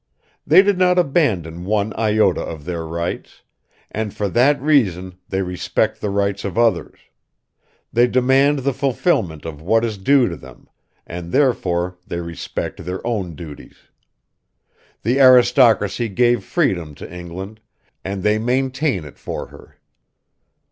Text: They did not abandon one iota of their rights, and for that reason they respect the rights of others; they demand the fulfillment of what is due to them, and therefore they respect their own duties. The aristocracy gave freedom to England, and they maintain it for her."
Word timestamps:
They 0.47 0.63
did 0.63 0.79
not 0.79 0.97
abandon 0.97 1.63
one 1.63 1.93
iota 1.95 2.41
of 2.41 2.65
their 2.65 2.87
rights, 2.87 3.43
and 3.91 4.11
for 4.11 4.27
that 4.29 4.59
reason 4.59 5.19
they 5.29 5.43
respect 5.43 6.01
the 6.01 6.09
rights 6.09 6.43
of 6.43 6.57
others; 6.57 6.97
they 7.93 8.07
demand 8.07 8.63
the 8.65 8.73
fulfillment 8.73 9.45
of 9.45 9.61
what 9.61 9.85
is 9.85 9.99
due 9.99 10.27
to 10.27 10.35
them, 10.35 10.67
and 11.05 11.31
therefore 11.31 11.99
they 12.07 12.19
respect 12.19 12.83
their 12.83 13.05
own 13.05 13.35
duties. 13.35 13.77
The 15.03 15.19
aristocracy 15.19 16.09
gave 16.09 16.43
freedom 16.43 16.95
to 16.95 17.13
England, 17.13 17.59
and 18.03 18.23
they 18.23 18.39
maintain 18.39 19.05
it 19.05 19.19
for 19.19 19.49
her." 19.49 19.77